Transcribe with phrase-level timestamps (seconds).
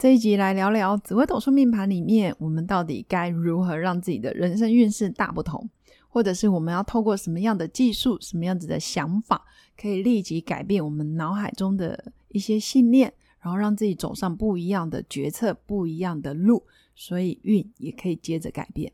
[0.00, 5.68] 这一集来聊聊紫微斗数命盘里面，我们到底该如何让自己的人生运势大不同，
[6.08, 9.44] 或者是我们要透过什么样的技术、什么样子的想法，
[9.78, 13.12] 可以立即改变我们脑海中的一些信念，
[13.42, 18.90] 然后让自己走上不一样的决策、不一样的路，所以运也可以接着改变。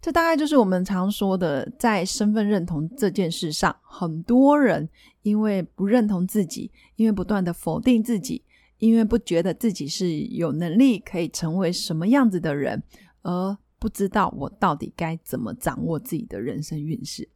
[0.00, 4.88] 这大概就是我们常说的，在身份认同这件事上，很多人
[5.22, 8.42] 因为不认同自己，因为不断的否定自己。
[8.80, 12.82] 因为不觉得自己是有能力可以成为什么样子的人，
[13.22, 17.28] 而不知道我到底该怎么掌握自己的人生运势。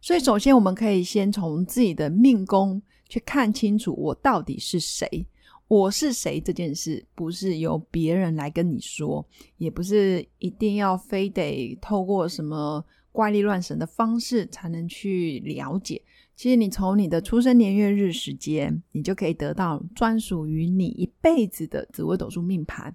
[0.00, 5.26] 所以，首先我们可以先从自己的命宫去看清楚我到底是谁。
[5.68, 9.26] 我是谁这件事，不是由别人来跟你说，
[9.56, 16.02] 也不是一定要非得透过什么怪力乱神的方式才能去了解。
[16.42, 22.92] 其实你从你的出生年月日时间，你就可以得到专属于你一辈子的紫微斗数命盘，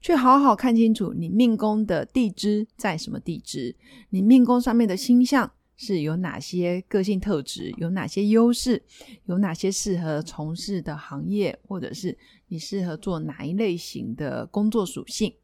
[0.00, 3.76] 去好好看清楚你命宫的地支在什么地支，
[4.08, 8.82] 你命宫上面的星象是有哪些个性特质，有哪些优势，
[9.26, 12.16] 有哪些适合从事的行业，或者是
[12.48, 15.34] 你适合做哪一类型的工作属性。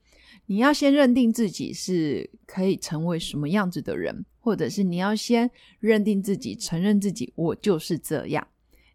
[0.47, 8.47] 你要先认定自己是可以成为什么样子的人，或者是你要先认定自己，承认自己我就是这样。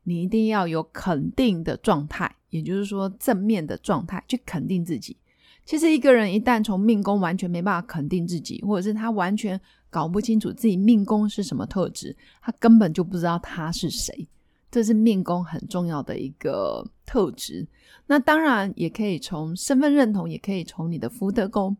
[0.04, 5.18] 你一定要有肯定的状态，也就是说正面的状态去肯定自己。
[5.66, 14.26] 其实一个人一旦从命宫完全没办法肯定自己，或者是他完全搞不清楚自己命宫是什么特质，他根本就不知道他是谁。
[14.72, 17.68] 这是命宫很重要的一个特质。
[18.06, 21.76] 那当然也可以从身份认同，也可以从你的福德宫。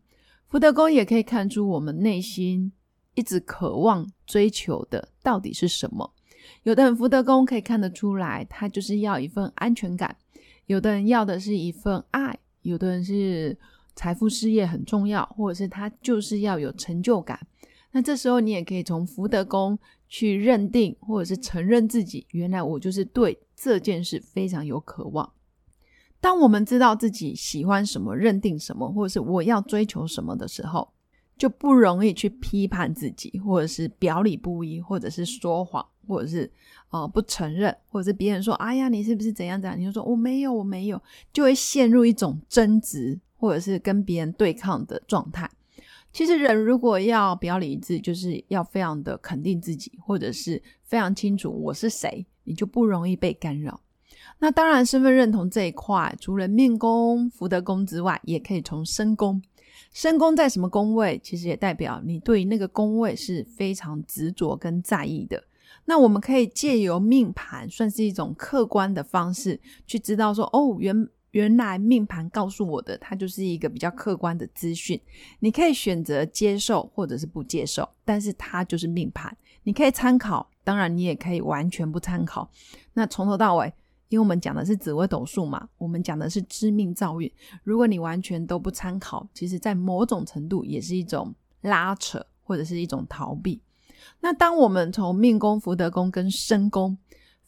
[0.48, 2.72] 福德宫也可以看出我们内心
[3.14, 6.12] 一直渴望追求的到底是什么。
[6.64, 10.10] 有的人福德宫可以看得出来，他就是要一份安全感；
[10.66, 12.34] 有的人要的是一份爱；
[12.64, 13.56] 有的人是
[13.94, 17.40] 财富事业很重要，或者是他就是要有成就感。
[17.92, 19.78] 那这时候你也可以从福德宫。
[20.10, 25.34] 去认定或者是承认自己，原来我就是对这件事非常有渴望。
[26.22, 30.94] 当我们知道自己喜欢什么、认定什么，或者是我要追求什么的时候，
[31.38, 36.52] 就不容易去批判自己，或者是表里不一，或者是说谎，或者是
[36.90, 41.02] 呃不承认，或者是别人说：“哎呀，你是不是怎样怎样？”你就说：“我没有，我没有。”
[41.34, 45.50] 就会陷入一种争执，或者是跟别人对抗的状态。
[46.12, 53.82] 其实人如果要表里一致，就是要非常的肯定自己，或者是非常清楚我是谁，你就不容易被干扰。
[54.40, 59.42] 那当然，身份认同这一块，除了命宫、福德宫之外，也可以从身宫。
[59.94, 65.44] 身宫在什么宫位，其实也代表你对那个宫位是非常执着跟在意的。
[65.86, 71.08] 那我们可以借由命盘，算是一种客观的方式，去知道说，哦，原。
[71.32, 75.00] 原来命盘告诉我的，它就是一个比较客观的资讯，
[75.40, 82.52] 你可以选择接受或者是不接受，但是它就是命盘，你可以参考，当然你也可以完全不参考。
[82.92, 83.74] 那从头到尾，
[84.10, 87.32] 因为我们讲的是紫微斗数嘛，我们讲的是知命造运，
[87.64, 93.62] 如果你完全都不参考，其实在某种程度也是一种拉扯或者是一种逃避。
[94.20, 96.98] 那当我们从命宫、福德宫跟身宫。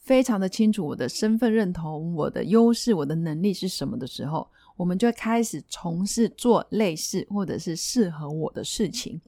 [0.02, 9.20] 非常的清楚我的身份认同、我的优势、我的能力是什么的时候，我们就开始从事做类似或者是适合我的事情，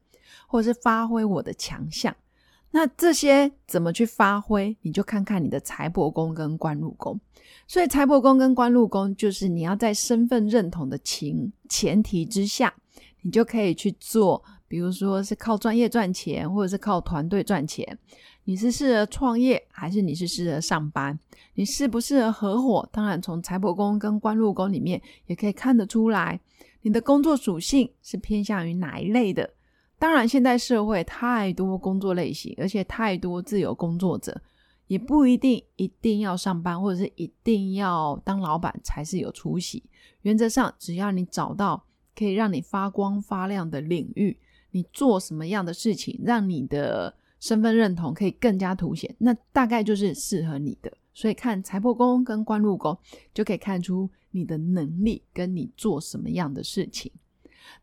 [0.46, 2.16] 或者是发挥我的强项。
[2.72, 4.76] 那这些怎么去发挥？
[4.82, 7.20] 你就看看你的财帛宫跟官禄宫。
[7.68, 12.74] 所以财帛宫跟官禄宫就是你要在身份认同的情前提之下，
[13.20, 17.98] 你就可以去做，比如说是靠专业赚钱，或者是靠团队赚钱。
[18.44, 21.16] 你是适合创业，还是你是适合上班？
[21.54, 22.88] 你适不适合合伙？
[22.90, 26.40] 当然，从财帛宫跟官禄宫里面也可以看得出来，
[26.80, 29.50] 你的工作属性是偏向于哪一类的。
[30.02, 34.42] 当然，现在社会太多工作类型，而且太多自由工作者，
[34.88, 39.84] 也不一定一定要上班，或者是一定要当老板才是有出息。
[40.22, 41.84] 原则上，只要你找到
[42.16, 44.36] 可以让你发光发亮的领域，
[44.72, 47.14] 你做什么样的事情，让你的。
[47.38, 50.96] 身份认同可以更加凸显，那大概就是适合你的。
[51.12, 52.96] 所以看财帛宫跟官禄宫，
[53.34, 57.10] 就可以看出你的能力跟你做什么样的事情。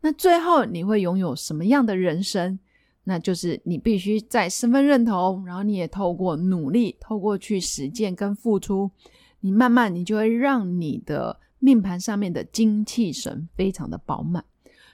[0.02, 2.60] 那最后你会拥有什么样的人生？
[3.06, 8.92] 那就是你必须在身份认同，然后你也透过努力，透过去实践跟付出，
[9.40, 14.46] 你慢慢你就会让你的命盘上面的精气神非常的饱满。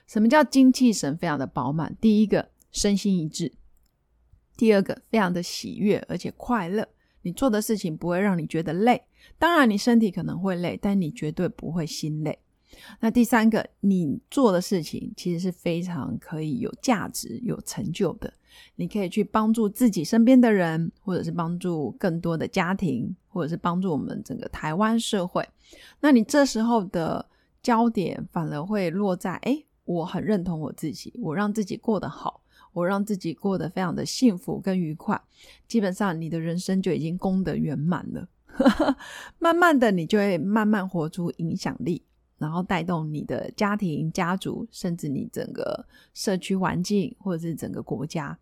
[0.06, 1.94] 什么叫精气神非常的饱满？
[2.00, 3.52] 第一个，身心一致；
[4.56, 6.88] 第二个，非常的喜悦而且快乐。
[7.22, 9.02] 你做的事情不会让你觉得累，
[9.36, 12.38] 当然你身体可能会累，但你绝对不会心累。
[13.00, 18.32] 那第三个，你做的事情其实是非常可以有价值、有成就的。
[18.76, 25.46] 你可以去帮助自己身边的人，或者是帮助更多的家庭，或者是帮助我们整个台湾社会。
[26.00, 27.28] 那你这时候的
[27.62, 32.42] 焦点反而会落在：哎，我很认同我自己，我让自己过得好。
[32.72, 35.18] 我让自己过得非常的幸福跟愉快，
[35.66, 38.28] 基本上你的人生就已经功德圆满了。
[39.38, 42.02] 慢慢的，你就会慢慢活出影响力，
[42.38, 48.38] 然后带动你的家庭、家族，甚至你整个社区环境，或者是整个国家，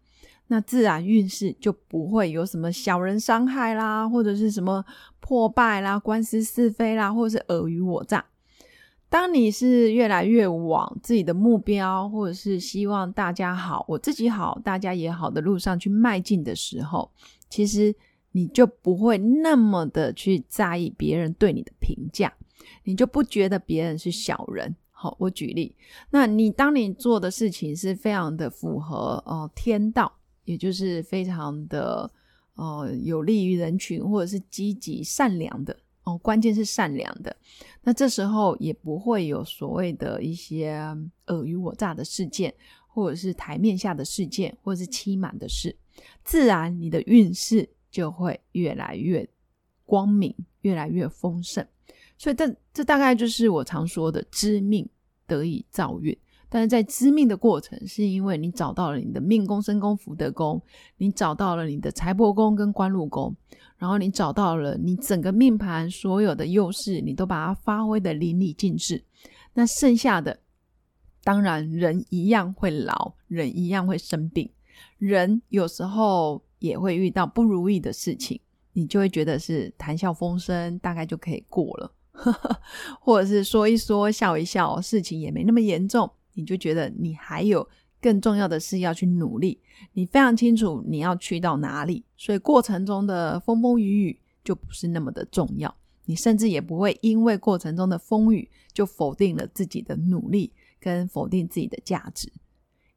[0.49, 4.85] 那自然运势就不会有什么小人伤害啦，或者是什么
[5.21, 8.25] 破败啦、官司是非啦，或者是尔虞我诈。
[9.09, 17.09] 当你是越来越往自己的目标，或者是希望大家好，我自己好，大家也好的路上去迈进的时候，
[17.49, 17.95] 其实
[18.33, 22.33] 你就不会那么的去在意别人对你的评价，
[22.85, 24.75] 你就不觉得别人是小人。
[24.91, 25.75] 好，我举例，
[26.11, 30.11] 那你当你做的事情是非常的符合呃天道，
[30.45, 32.11] 也就是非常的
[32.55, 35.77] 呃有利于人群，或者是积极善良的。
[36.05, 37.35] 哦，关键是善良的，
[37.83, 40.75] 那这时候也不会有所谓的一些
[41.25, 42.53] 尔虞我诈的事件，
[42.87, 45.75] 或者是台面下的事件，或者是欺瞒的事，
[46.23, 49.27] 自然你的运势就会越来越
[49.87, 51.67] 光明，越来越丰盛。
[52.17, 54.89] 所以，这这大概就是我常说的知命
[55.27, 56.17] 得以造运。
[56.49, 60.63] 但是在知命的过程，是因为你找到了你的命宫、身宫、福德宫，
[60.99, 63.35] 你找到了你的财帛宫跟官禄宫。
[63.77, 69.05] 然后你找到了你整个命盘所有的优势，你都把它发挥的淋漓尽致。
[69.53, 70.39] 那剩下的，
[71.25, 74.49] 当然人一样会老，人一样会生病，
[74.99, 78.41] 人有时候也会遇到不如意的事情，
[78.73, 81.93] 你就会觉得是谈笑风生，大概就可以过了，
[83.01, 87.69] 或者是说一说笑一笑，事情也没那么严重，你就觉得你还有。
[88.01, 89.59] 更重要的事要去努力，
[89.95, 95.75] 你非常清楚你要去到哪里，所以过程中的风风雨雨就不是那么的重要。
[96.05, 102.31] 你甚至也不会因为过程中的风雨就否定了自己的努力，跟否定自己的价值。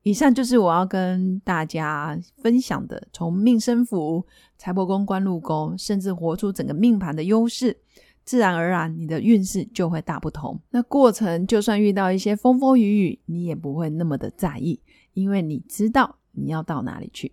[0.04, 4.25] 以上就是我要跟大家分享的，从命生符、
[4.58, 7.78] 财帛宫、官禄宫，甚至活出整个命盘的优势。
[8.27, 10.59] 自然而然，你的运势就会大不同。
[10.69, 14.77] 那过程就算遇到一些风风雨雨，你也不会那么的在意，
[15.13, 17.31] 因为你知道你要到哪里去。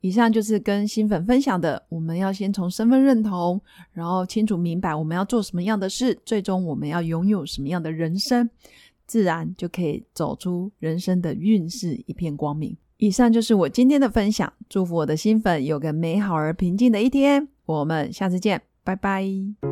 [0.00, 3.60] 以上就是跟新粉分享的，我们要先从身份认同，
[3.92, 8.50] 然后清楚明白我们要做什么样的事，最终我们要拥有什么样的人生，
[9.06, 12.76] 自然就可以走出人生的运势一片光明。
[12.96, 17.46] 以上就是我今天的分享，祝福我的新粉有个美好而平静的一天。
[17.64, 19.71] 我们下次见，拜拜。